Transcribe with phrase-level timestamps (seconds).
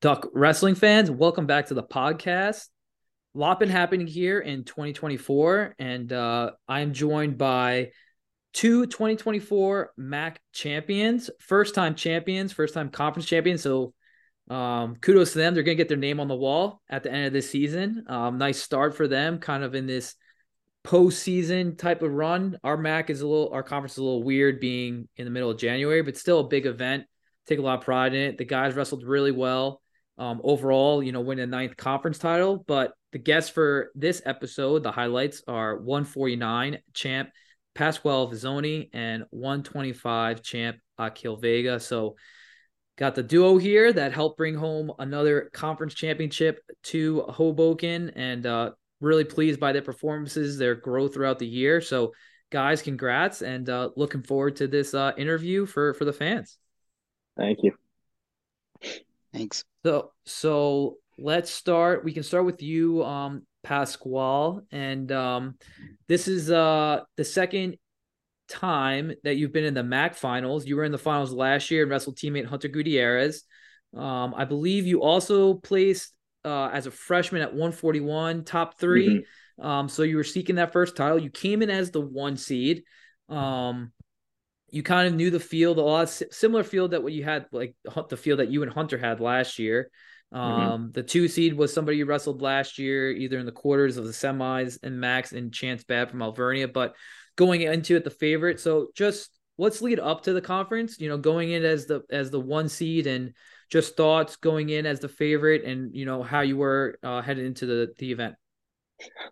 [0.00, 2.68] Duck wrestling fans, welcome back to the podcast.
[3.34, 7.90] A lot been happening here in 2024, and uh, I'm joined by
[8.54, 13.60] two 2024 MAC champions, first time champions, first time conference champions.
[13.60, 13.92] So
[14.48, 15.52] um, kudos to them.
[15.52, 18.04] They're going to get their name on the wall at the end of this season.
[18.08, 20.14] Um, nice start for them, kind of in this
[20.82, 22.58] postseason type of run.
[22.64, 25.50] Our MAC is a little, our conference is a little weird being in the middle
[25.50, 27.04] of January, but still a big event.
[27.46, 28.38] Take a lot of pride in it.
[28.38, 29.82] The guys wrestled really well
[30.20, 32.62] um, overall, you know, win a ninth conference title.
[32.68, 37.30] But the guests for this episode, the highlights are 149 champ
[37.74, 41.80] Pasquale Vizzoni and 125 champ Akhil Vega.
[41.80, 42.16] So
[42.98, 48.72] got the duo here that helped bring home another conference championship to Hoboken and uh,
[49.00, 51.80] really pleased by their performances, their growth throughout the year.
[51.80, 52.12] So
[52.50, 56.58] guys, congrats and uh, looking forward to this uh, interview for for the fans.
[57.38, 57.72] Thank you.
[59.32, 59.64] Thanks.
[59.84, 62.04] So so let's start.
[62.04, 65.56] We can start with you, um, Pasquale, and um,
[66.08, 67.76] this is uh the second
[68.48, 70.66] time that you've been in the MAC finals.
[70.66, 73.44] You were in the finals last year and wrestled teammate Hunter Gutierrez.
[73.96, 76.12] Um, I believe you also placed
[76.44, 79.20] uh, as a freshman at 141, top 3 mm-hmm.
[79.60, 81.18] Um, so you were seeking that first title.
[81.18, 82.82] You came in as the one seed.
[83.28, 83.92] Um,
[84.72, 87.74] you kind of knew the field a lot similar field that what you had like
[88.08, 89.90] the field that you and Hunter had last year.
[90.32, 90.40] Mm-hmm.
[90.40, 90.92] Um, mm-hmm.
[90.92, 94.12] the two seed was somebody you wrestled last year, either in the quarters of the
[94.12, 96.94] semis and MACs and Chance Bad from Alvernia, but
[97.36, 98.60] going into it the favorite.
[98.60, 101.00] So just let's lead up to the conference.
[101.00, 103.34] You know, going in as the as the one seed and
[103.70, 107.44] just thoughts going in as the favorite and you know how you were uh, headed
[107.44, 108.34] into the the event.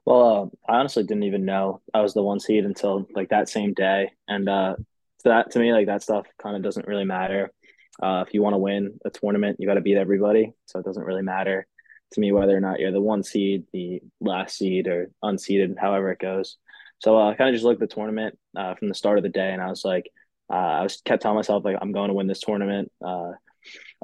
[0.05, 3.49] Well, uh, I honestly didn't even know I was the one seed until like that
[3.49, 4.77] same day, and uh,
[5.21, 7.53] so that to me, like that stuff kind of doesn't really matter.
[8.01, 10.53] Uh, if you want to win a tournament, you got to beat everybody.
[10.67, 11.67] So it doesn't really matter
[12.13, 16.13] to me whether or not you're the one seed, the last seed, or unseeded, however
[16.13, 16.57] it goes.
[17.01, 19.25] So uh, I kind of just looked at the tournament uh, from the start of
[19.25, 20.11] the day, and I was like,
[20.51, 22.91] uh, I was kept telling myself like I'm going to win this tournament.
[23.05, 23.33] Uh,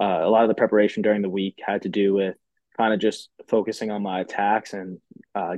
[0.01, 2.37] uh, a lot of the preparation during the week had to do with
[2.77, 4.99] kind of just focusing on my attacks and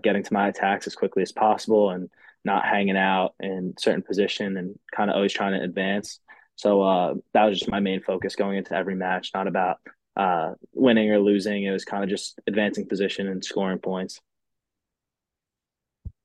[0.02, 2.10] getting to my attacks as quickly as possible, and
[2.46, 6.20] not hanging out in certain position and kind of always trying to advance.
[6.54, 9.76] So uh, that was just my main focus going into every match, not about
[10.16, 11.64] uh, winning or losing.
[11.64, 14.20] It was kind of just advancing position and scoring points.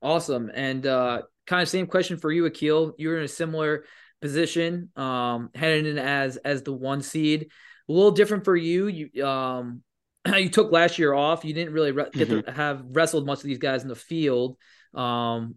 [0.00, 0.50] Awesome.
[0.54, 2.94] And uh, kind of same question for you, Akhil.
[2.96, 3.84] You're in a similar
[4.22, 7.48] position, um, heading in as as the one seed.
[7.88, 8.86] A little different for you.
[8.86, 9.82] You um,
[10.26, 11.44] you took last year off.
[11.44, 12.46] You didn't really re- get mm-hmm.
[12.46, 14.56] to have wrestled much of these guys in the field.
[14.94, 15.56] Um,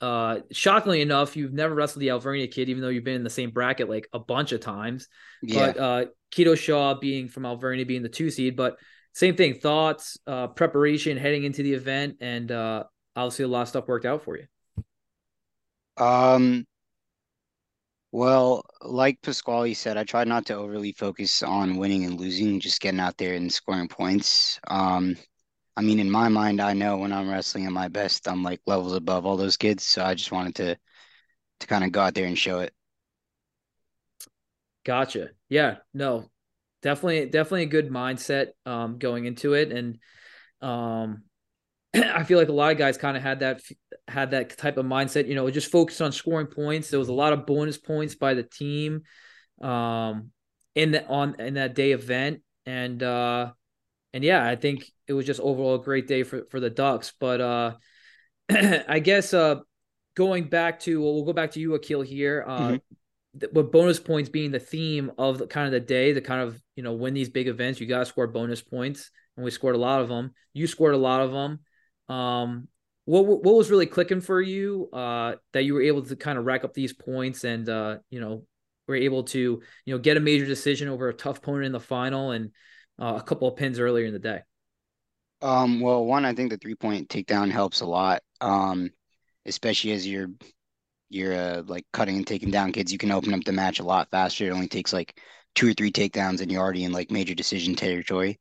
[0.00, 3.30] uh, shockingly enough, you've never wrestled the Alvernia kid, even though you've been in the
[3.30, 5.08] same bracket like a bunch of times.
[5.42, 5.72] Yeah.
[5.72, 8.76] But uh, Keto Shaw being from Alvernia being the two seed, but
[9.12, 9.54] same thing.
[9.54, 14.06] Thoughts, uh, preparation heading into the event, and uh, obviously a lot of stuff worked
[14.06, 14.46] out for you.
[15.96, 16.66] Um.
[18.12, 22.80] Well, like Pasquale said, I tried not to overly focus on winning and losing, just
[22.80, 24.58] getting out there and scoring points.
[24.68, 25.16] Um,
[25.76, 28.60] I mean, in my mind, I know when I'm wrestling at my best, I'm like
[28.66, 29.84] levels above all those kids.
[29.84, 30.78] So I just wanted to
[31.60, 32.72] to kind of go out there and show it.
[34.84, 35.30] Gotcha.
[35.48, 35.76] Yeah.
[35.94, 36.30] No.
[36.82, 39.98] Definitely, definitely a good mindset um, going into it, and
[40.60, 41.24] um,
[41.94, 43.60] I feel like a lot of guys kind of had that
[44.06, 45.26] had that type of mindset.
[45.26, 46.90] You know, just focused on scoring points.
[46.90, 49.02] There was a lot of bonus points by the team
[49.60, 50.30] um,
[50.76, 53.52] in that on in that day event, and uh,
[54.12, 57.12] and yeah, I think it was just overall a great day for for the Ducks.
[57.18, 57.74] But uh,
[58.50, 59.60] I guess uh,
[60.14, 62.44] going back to well, we'll go back to you, Akhil here.
[62.46, 63.46] Uh, mm-hmm.
[63.52, 66.60] with bonus points being the theme of the kind of the day, to kind of
[66.74, 69.74] you know win these big events, you got to score bonus points, and we scored
[69.74, 70.32] a lot of them.
[70.52, 71.60] You scored a lot of them.
[72.08, 72.68] Um,
[73.06, 76.44] what what was really clicking for you uh, that you were able to kind of
[76.44, 78.44] rack up these points and uh, you know
[78.86, 81.80] were able to you know get a major decision over a tough opponent in the
[81.80, 82.50] final and
[82.98, 84.42] uh, a couple of pins earlier in the day?
[85.42, 88.22] Um, well, one, I think the three point takedown helps a lot.
[88.40, 88.90] Um,
[89.44, 90.30] especially as you're
[91.08, 93.84] you're uh, like cutting and taking down kids, you can open up the match a
[93.84, 94.46] lot faster.
[94.46, 95.20] It only takes like
[95.54, 98.40] two or three takedowns, and you're already in like major decision territory.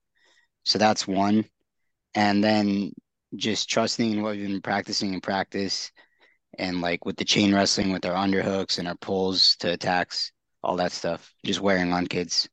[0.63, 1.46] So that's one.
[2.16, 2.92] And then
[3.36, 5.92] just trusting in what we've been practicing in practice,
[6.57, 10.31] and like with the chain wrestling, with our underhooks and our pulls to attacks,
[10.63, 12.50] all that stuff, just wearing on kids.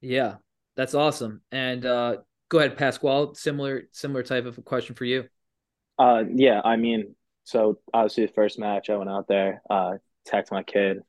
[0.00, 0.36] Yeah,
[0.80, 1.42] that's awesome.
[1.52, 2.16] And uh,
[2.48, 3.34] go ahead, Pasquale.
[3.34, 5.24] Similar similar type of a question for you.
[5.98, 9.98] Uh, yeah, I mean, so obviously the first match I went out there, uh,
[10.50, 11.00] my kid,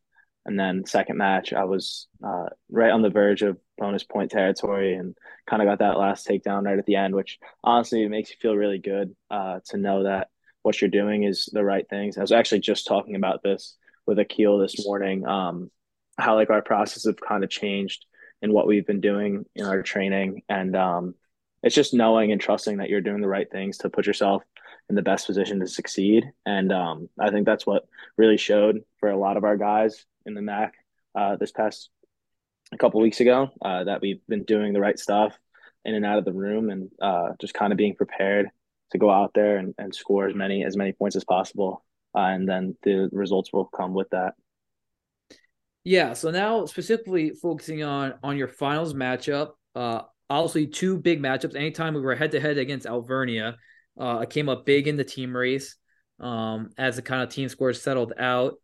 [0.46, 4.96] And then second match, I was uh, right on the verge of bonus point territory
[4.96, 5.16] and
[5.50, 8.58] kind of got that last takedown right at the end, which honestly makes you feel
[8.58, 10.28] really good uh, to know that
[10.64, 12.18] what you're doing is the right things.
[12.18, 15.72] I was actually just talking about this with Akhil this morning, um,
[16.18, 18.06] how like our process have kind of changed
[18.42, 20.44] in what we've been doing in our training.
[20.50, 21.16] And um,
[21.64, 24.44] it's just knowing and trusting that you're doing the right things to put yourself
[24.90, 26.26] in the best position to succeed.
[26.46, 30.34] And um, I think that's what really showed for a lot of our guys in
[30.34, 30.74] the MAC
[31.16, 31.90] uh, this past
[32.74, 35.38] a couple weeks ago uh, that we've been doing the right stuff
[35.86, 38.50] in and out of the room and uh, just kind of being prepared
[38.92, 41.84] to go out there and, and score as many as many points as possible.
[42.16, 44.34] Uh, and then the results will come with that.
[45.84, 46.14] Yeah.
[46.14, 51.56] So now specifically focusing on on your finals matchup, uh, obviously two big matchups.
[51.56, 53.58] Anytime we were head to head against Alvernia,
[54.00, 55.76] uh, I came up big in the team race
[56.20, 58.56] um, as the kind of team scores settled out.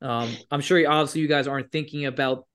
[0.00, 2.46] Um, I'm sure obviously you guys aren't thinking about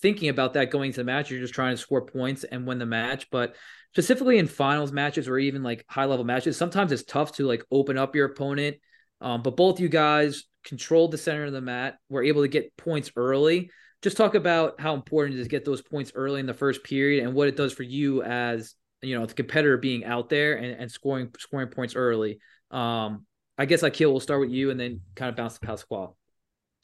[0.00, 1.30] thinking about that going to the match.
[1.30, 3.30] You're just trying to score points and win the match.
[3.30, 3.54] But
[3.92, 7.64] specifically in finals matches or even like high level matches, sometimes it's tough to like
[7.70, 8.76] open up your opponent.
[9.20, 12.76] Um, but both you guys controlled the center of the mat, were able to get
[12.76, 13.70] points early.
[14.02, 16.84] Just talk about how important it is to get those points early in the first
[16.84, 20.56] period and what it does for you as you know the competitor being out there
[20.56, 22.38] and, and scoring scoring points early.
[22.70, 23.26] Um,
[23.56, 26.14] I guess Akhil will start with you and then kind of bounce to Pasquale.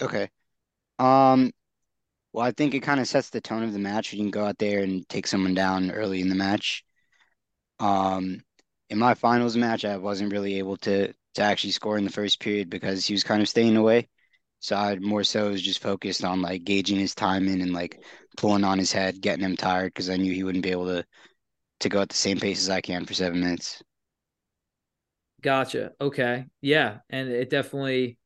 [0.02, 0.28] Okay.
[0.98, 1.52] Um,
[2.32, 4.12] well, I think it kind of sets the tone of the match.
[4.12, 6.84] You can go out there and take someone down early in the match.
[7.78, 8.40] Um,
[8.90, 12.40] in my finals match, I wasn't really able to to actually score in the first
[12.40, 14.08] period because he was kind of staying away.
[14.60, 18.00] So I more so was just focused on like gauging his timing and like
[18.36, 21.04] pulling on his head, getting him tired because I knew he wouldn't be able to
[21.80, 23.82] to go at the same pace as I can for seven minutes.
[25.42, 25.92] Gotcha.
[26.00, 26.46] Okay.
[26.62, 28.18] Yeah, and it definitely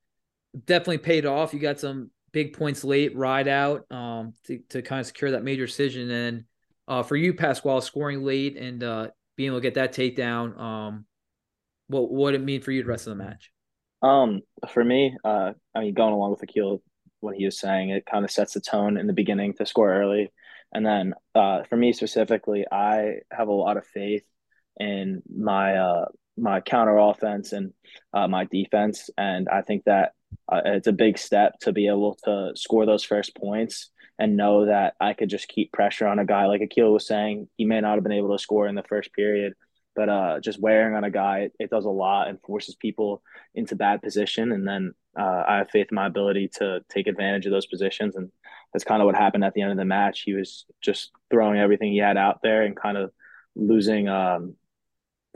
[0.64, 1.52] definitely paid off.
[1.52, 5.43] You got some big points late, ride out, um, to to kind of secure that
[5.43, 6.08] major decision.
[6.11, 6.44] And
[6.87, 11.06] uh, for you, Pasquale, scoring late and uh, being able to get that takedown, um,
[11.88, 13.50] what what it mean for you the rest of the match?
[14.00, 14.43] Um,
[14.73, 16.81] for me, uh, I mean, going along with Akhil,
[17.20, 19.93] what he was saying, it kind of sets the tone in the beginning to score
[19.93, 20.32] early,
[20.73, 24.25] and then uh, for me specifically, I have a lot of faith
[24.79, 26.05] in my uh
[26.37, 27.73] my counter offense and
[28.14, 30.12] uh, my defense, and I think that
[30.50, 34.67] uh, it's a big step to be able to score those first points and know
[34.67, 37.49] that I could just keep pressure on a guy like Akhil was saying.
[37.56, 39.55] He may not have been able to score in the first period,
[39.99, 43.21] but uh, just wearing on a guy, it, it, does a lot and forces people
[43.56, 44.53] into bad position.
[44.53, 48.15] And then uh, I have faith in my ability to take advantage of those positions.
[48.15, 48.31] And
[48.73, 50.23] that's kind of what happened at the end of the match.
[50.23, 53.11] He was just throwing everything he had out there and kind of
[53.56, 54.55] losing um,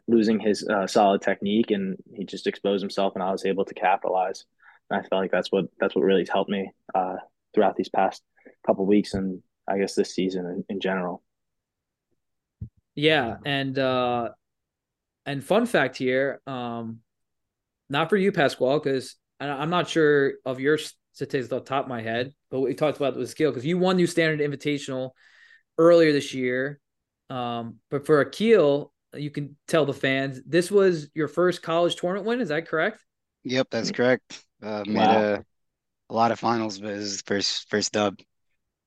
[0.06, 3.74] losing his uh, solid technique, and he just exposed himself, and I was able to
[3.74, 4.44] capitalize.
[4.90, 7.16] And I felt like that's what that's what really helped me uh,
[7.52, 8.22] throughout these past
[8.64, 11.24] couple weeks, and I guess this season in, in general.
[12.94, 14.28] Yeah, and uh,
[15.26, 16.98] and fun fact here, um,
[17.88, 21.88] not for you, Pasquale, because I'm not sure of your statistics off the top of
[21.88, 25.10] my head, but what we talked about was skill because you won new standard invitational
[25.78, 26.80] earlier this year.
[27.30, 32.26] Um, but for Akhil, you can tell the fans this was your first college tournament
[32.26, 32.40] win.
[32.40, 33.04] Is that correct?
[33.44, 34.42] Yep, that's correct.
[34.62, 35.22] Uh, made wow.
[35.22, 35.44] a,
[36.10, 38.18] a lot of finals, but his first first dub.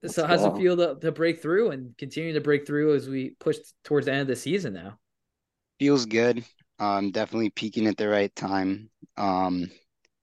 [0.07, 3.35] So how's it feel to, to break through and continue to break through as we
[3.39, 4.99] push towards the end of the season now?
[5.79, 6.43] Feels good.
[6.79, 8.89] Um, definitely peaking at the right time.
[9.17, 9.69] Um,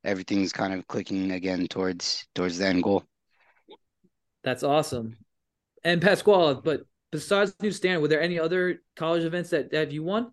[0.04, 3.04] everything's kind of clicking again towards towards the end goal.
[4.44, 5.16] That's awesome.
[5.85, 10.02] And Pasquale, but besides New Standard, were there any other college events that, that you
[10.02, 10.32] won?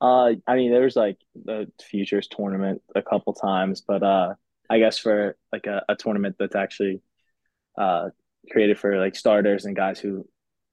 [0.00, 4.34] Uh, I mean, there was like the Futures tournament a couple times, but uh,
[4.68, 7.00] I guess for like a, a tournament that's actually
[7.78, 8.08] uh
[8.50, 10.26] created for like starters and guys who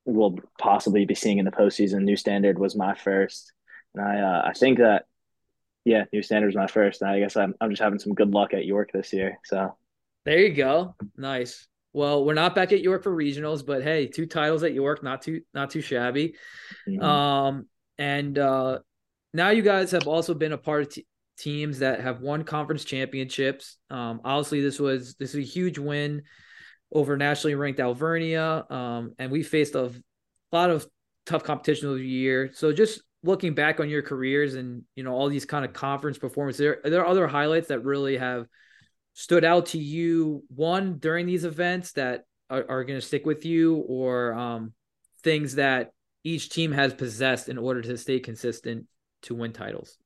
[0.05, 3.53] will possibly be seeing in the postseason, New Standard was my first.
[3.95, 5.05] And I uh, I think that
[5.85, 8.53] yeah, New Standard's my first, and I guess I'm I'm just having some good luck
[8.53, 9.39] at York this year.
[9.45, 9.75] So
[10.25, 11.67] there you go, nice.
[11.91, 15.21] Well, we're not back at York for regionals, but hey, two titles at York, not
[15.21, 16.35] too not too shabby.
[16.87, 17.03] Mm-hmm.
[17.03, 18.79] Um, and uh,
[19.33, 21.05] now you guys have also been a part of t-
[21.37, 23.77] teams that have won conference championships.
[23.89, 26.23] Um, obviously, this was this is a huge win
[26.91, 29.91] over nationally ranked Alvernia, um, and we faced a
[30.51, 30.87] lot of
[31.25, 32.51] tough competition over the year.
[32.53, 36.17] So just looking back on your careers and you know all these kind of conference
[36.17, 38.47] performances, there are there other highlights that really have
[39.13, 40.43] stood out to you?
[40.49, 44.73] One during these events that are, are going to stick with you, or um,
[45.23, 45.91] things that
[46.23, 48.87] each team has possessed in order to stay consistent
[49.23, 49.97] to win titles.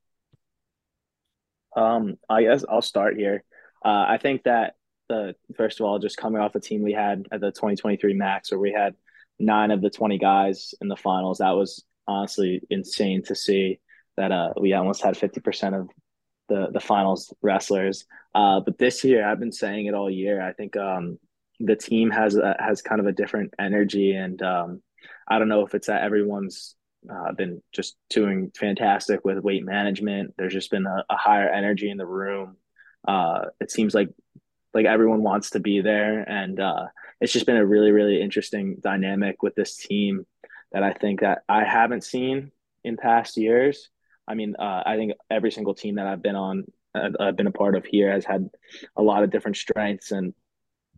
[1.75, 3.43] Um, I guess I'll start here.
[3.85, 4.75] Uh, I think that
[5.09, 8.51] the first of all, just coming off the team we had at the 2023 MACs,
[8.51, 8.95] where we had
[9.39, 11.37] nine of the 20 guys in the finals.
[11.37, 13.79] That was honestly insane to see
[14.15, 15.89] that uh, we almost had 50% of
[16.49, 18.05] the the finals wrestlers.
[18.33, 20.41] Uh, but this year, I've been saying it all year.
[20.41, 21.19] I think um,
[21.59, 24.81] the team has a, has kind of a different energy, and um,
[25.27, 26.75] I don't know if it's that everyone's
[27.09, 30.33] uh, been just doing fantastic with weight management.
[30.37, 32.57] There's just been a, a higher energy in the room.
[33.07, 34.09] Uh, it seems like
[34.73, 36.85] like everyone wants to be there, and uh,
[37.19, 40.25] it's just been a really really interesting dynamic with this team
[40.71, 42.51] that I think that I haven't seen
[42.83, 43.89] in past years.
[44.27, 47.47] I mean, uh, I think every single team that I've been on, uh, I've been
[47.47, 48.49] a part of here, has had
[48.95, 50.33] a lot of different strengths and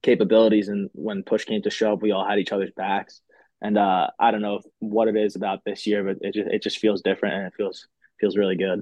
[0.01, 0.69] capabilities.
[0.69, 3.21] And when push came to shove, we all had each other's backs.
[3.61, 6.63] And uh, I don't know what it is about this year, but it just it
[6.63, 7.87] just feels different and it feels
[8.19, 8.81] feels really good.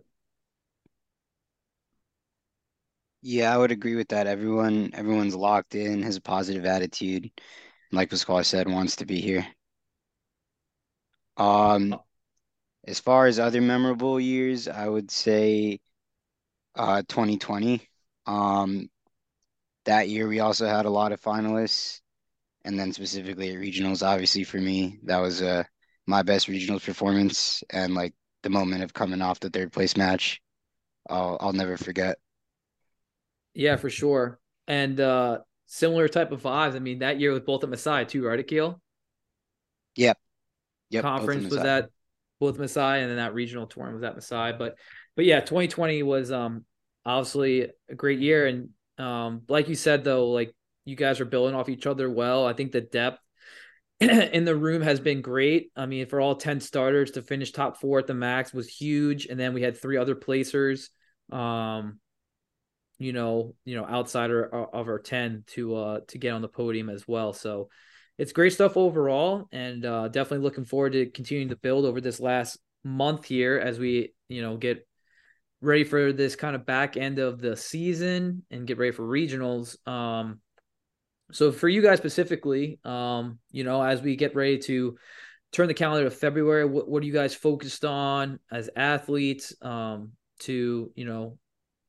[3.22, 4.28] Yeah, I would agree with that.
[4.28, 7.32] Everyone everyone's locked in, has a positive attitude.
[7.92, 9.48] Like Pasquale said, wants to be here.
[11.38, 12.00] Um,
[12.88, 15.82] as far as other memorable years, I would say
[16.76, 17.88] uh 2020.
[18.28, 18.90] Um,
[19.86, 22.02] that year we also had a lot of finalists
[22.66, 25.64] and then specifically at regionals obviously for me that was uh
[26.08, 28.14] my best regionals performance and like
[28.44, 30.42] the moment of coming off the third place match
[31.10, 32.18] I'll I'll never forget.
[33.54, 34.40] Yeah, for sure.
[34.68, 36.76] And uh similar type of vibes.
[36.76, 38.80] I mean, that year with both at Messiah too, right, Akhil?
[39.96, 40.18] Yep.
[40.90, 41.02] Yep.
[41.02, 41.90] Conference was at
[42.40, 44.54] both Messiah and then that regional tournament was at Messiah.
[44.58, 44.78] But
[45.16, 46.66] but yeah, 2020 was um
[47.06, 48.46] obviously a great year.
[48.46, 50.54] And um, like you said though, like
[50.86, 52.46] you guys are building off each other well.
[52.46, 53.20] I think the depth
[54.00, 55.72] in the room has been great.
[55.76, 59.26] I mean, for all 10 starters to finish top four at the MACs was huge.
[59.26, 60.90] And then we had three other placers.
[61.32, 62.00] Um,
[63.00, 66.90] you know, you know, outsider of our 10 to uh to get on the podium
[66.90, 67.32] as well.
[67.34, 67.70] So
[68.18, 72.20] it's great stuff overall and uh definitely looking forward to continuing to build over this
[72.20, 74.88] last month here as we, you know, get
[75.62, 79.76] ready for this kind of back end of the season and get ready for regionals.
[79.88, 80.40] Um
[81.32, 84.98] so for you guys specifically, um, you know, as we get ready to
[85.52, 90.12] turn the calendar to February, what, what are you guys focused on as athletes um,
[90.40, 91.38] to, you know,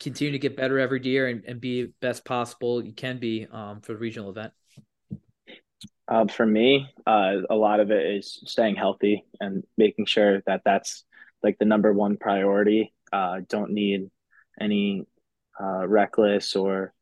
[0.01, 3.81] continue to get better every year and, and be best possible you can be um,
[3.81, 4.53] for the regional event?
[6.09, 10.63] Uh, for me, uh, a lot of it is staying healthy and making sure that
[10.65, 11.05] that's
[11.43, 12.95] like the number one priority.
[13.13, 14.11] Uh, don't need
[14.59, 15.07] any
[15.61, 16.95] uh, reckless or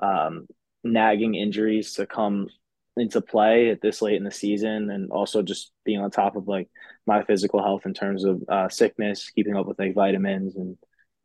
[0.00, 0.46] um,
[0.84, 2.48] nagging injuries to come
[2.96, 6.46] into play at this late in the season and also just being on top of
[6.46, 6.68] like
[7.06, 10.76] my physical health in terms of uh, sickness keeping up with like vitamins and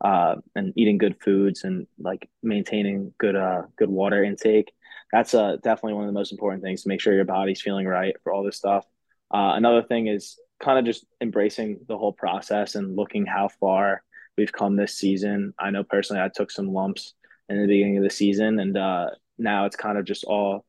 [0.03, 4.71] uh, and eating good foods and like maintaining good uh good water intake
[5.11, 7.85] that's uh definitely one of the most important things to make sure your body's feeling
[7.85, 8.85] right for all this stuff
[9.33, 14.01] uh, another thing is kind of just embracing the whole process and looking how far
[14.37, 17.13] we've come this season i know personally i took some lumps
[17.49, 20.65] in the beginning of the season and uh now it's kind of just all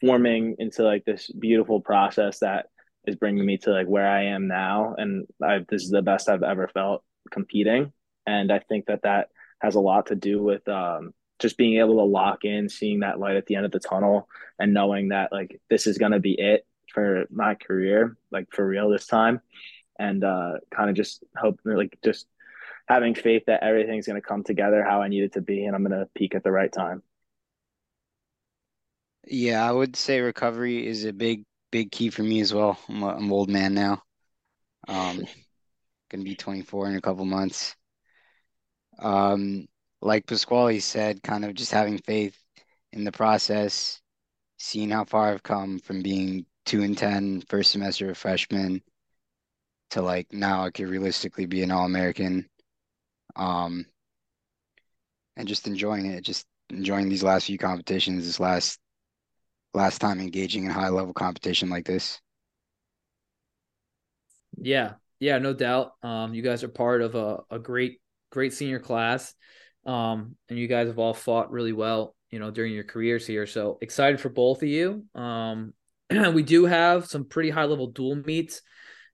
[0.00, 2.66] forming into like this beautiful process that
[3.06, 4.94] is bringing me to like where I am now.
[4.98, 7.92] And I, this is the best I've ever felt competing.
[8.26, 9.28] And I think that that
[9.60, 13.18] has a lot to do with um, just being able to lock in, seeing that
[13.18, 14.28] light at the end of the tunnel,
[14.58, 18.66] and knowing that like this is going to be it for my career, like for
[18.66, 19.40] real this time.
[19.98, 22.26] And uh, kind of just hope, like, just
[22.86, 25.74] having faith that everything's going to come together how I need it to be, and
[25.74, 27.02] I'm going to peak at the right time.
[29.26, 32.78] Yeah, I would say recovery is a big, big key for me as well.
[32.88, 34.02] I'm, a, I'm an old man now.
[34.86, 35.24] Um,
[36.10, 37.74] gonna be 24 in a couple months.
[38.98, 39.66] Um,
[40.00, 42.38] like Pasquale said, kind of just having faith
[42.92, 44.00] in the process,
[44.58, 48.82] seeing how far I've come from being two and ten first semester of freshman
[49.90, 52.48] to like now I could realistically be an All American.
[53.36, 53.86] Um,
[55.36, 58.78] and just enjoying it, just enjoying these last few competitions, this last
[59.74, 62.20] last time engaging in high level competition like this.
[64.58, 65.92] Yeah, yeah, no doubt.
[66.02, 68.00] Um, you guys are part of a, a great,
[68.30, 69.34] great senior class.
[69.86, 73.46] Um, and you guys have all fought really well, you know, during your careers here.
[73.46, 75.04] So excited for both of you.
[75.14, 75.72] Um,
[76.10, 78.62] we do have some pretty high level dual meets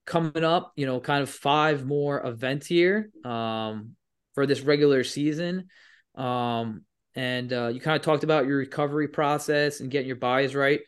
[0.05, 3.95] coming up, you know, kind of five more events here um,
[4.33, 5.67] for this regular season.
[6.15, 6.83] Um,
[7.15, 10.81] and uh, you kind of talked about your recovery process and getting your bodies right.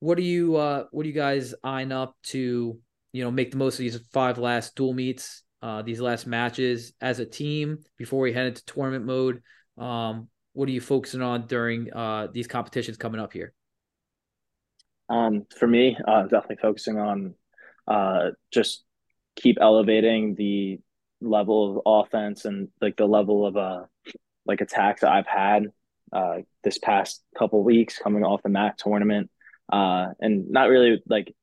[0.00, 2.78] What do you uh, what do you guys eyeing up to
[3.12, 6.92] you know make the most of these five last dual meets, uh, these last matches
[7.00, 9.42] as a team before we head into tournament mode?
[9.78, 13.52] Um, what are you focusing on during uh, these competitions coming up here?
[15.08, 17.34] Um, for me, uh, definitely focusing on
[17.86, 18.84] uh, just
[19.36, 20.80] keep elevating the
[21.20, 23.82] level of offense and like the level of uh
[24.44, 25.64] like attacks that I've had
[26.12, 29.30] uh this past couple weeks coming off the MAC tournament
[29.72, 31.34] uh and not really like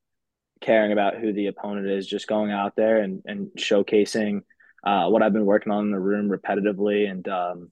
[0.63, 4.41] caring about who the opponent is just going out there and and showcasing
[4.85, 7.71] uh what I've been working on in the room repetitively and um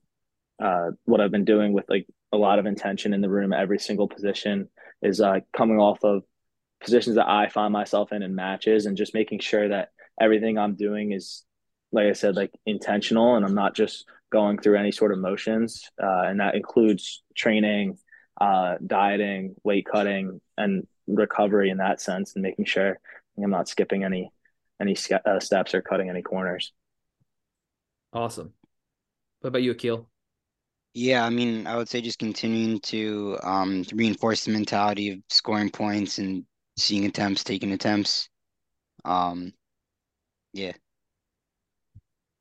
[0.62, 3.78] uh what I've been doing with like a lot of intention in the room every
[3.78, 4.68] single position
[5.02, 6.22] is uh coming off of
[6.82, 10.74] positions that I find myself in in matches and just making sure that everything I'm
[10.74, 11.44] doing is,
[11.92, 15.88] like I said, like intentional and I'm not just going through any sort of motions.
[16.02, 17.98] Uh, and that includes training,
[18.40, 22.98] uh, dieting, weight cutting, and recovery in that sense, and making sure
[23.42, 24.32] I'm not skipping any
[24.80, 26.72] any uh, steps or cutting any corners.
[28.12, 28.52] Awesome.
[29.40, 30.06] What about you, Akhil?
[30.94, 35.70] Yeah, I mean, I would say just continuing to um reinforce the mentality of scoring
[35.70, 36.44] points and
[36.76, 38.28] seeing attempts, taking attempts.
[39.04, 39.52] Um,
[40.52, 40.72] yeah.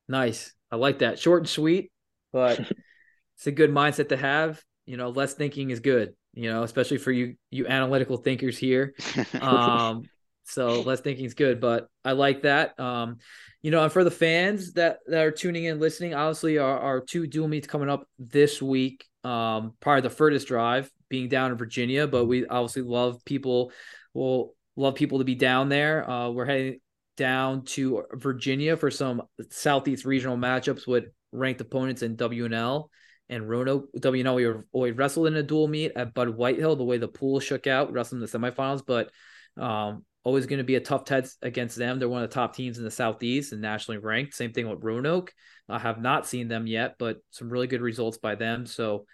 [0.08, 0.54] Nice.
[0.70, 1.20] I like that.
[1.20, 1.92] Short and sweet,
[2.34, 2.60] but
[3.38, 4.62] it's a good mindset to have.
[4.86, 8.94] You know, less thinking is good, you know, especially for you you analytical thinkers here.
[9.42, 10.04] Um
[10.44, 12.78] so less thinking is good, but I like that.
[12.78, 13.20] Um,
[13.62, 17.00] you know, and for the fans that that are tuning in, listening, obviously our, our
[17.00, 19.06] two dual meets coming up this week.
[19.24, 23.72] Um, part of the furthest drive being down in Virginia, but we obviously love people
[24.14, 26.10] We'll love people to be down there.
[26.10, 26.80] Uh, we're heading
[27.18, 32.90] down to Virginia for some Southeast regional matchups with ranked opponents in W&L
[33.32, 33.90] and Roanoke.
[34.00, 37.66] W&L, we, wrestled in a dual meet at Bud Whitehill, the way the pool shook
[37.66, 39.10] out, wrestling in the semifinals, but
[39.58, 41.98] um, always going to be a tough test against them.
[41.98, 44.36] They're one of the top teams in the Southeast and nationally ranked.
[44.36, 45.34] Same thing with Roanoke.
[45.68, 48.66] I have not seen them yet, but some really good results by them.
[48.66, 49.06] So,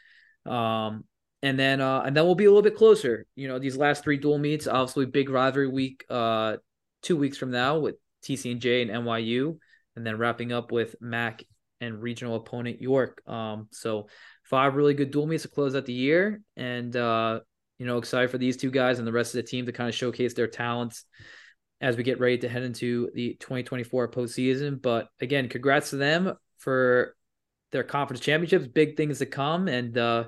[0.46, 1.06] um,
[1.44, 3.28] and then uh, and then we'll be a little bit closer.
[3.36, 6.58] You know, these last three dual meets, obviously big rivalry week, uh,
[7.04, 9.60] two weeks from now with TCNJ and NYU,
[9.96, 11.44] and then wrapping up with MAC
[11.82, 13.22] and regional opponent York.
[13.28, 14.08] Um, so
[14.44, 17.40] five really good dual meets to close out the year, and uh,
[17.78, 19.90] you know, excited for these two guys and the rest of the team to kind
[19.90, 21.06] of showcase their talents
[21.80, 24.82] as we get ready to head into the 2024 postseason.
[24.82, 27.16] But again, congrats to them for
[27.72, 30.26] their conference championships, big things to come, and uh,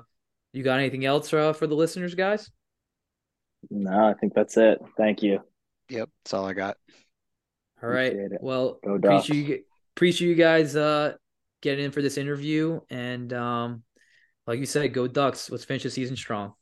[0.52, 2.50] you got anything else uh, for the listeners, guys?
[3.68, 4.80] No, I think that's it.
[4.96, 5.40] Thank you.
[5.88, 6.76] Yep, that's all I got.
[7.82, 8.14] All right.
[8.40, 9.64] Well, appreciate you,
[9.96, 11.14] appreciate you guys uh,
[11.60, 13.82] getting in for this interview, and um,
[14.46, 15.50] like you said, go Ducks.
[15.50, 16.54] Let's finish the season strong.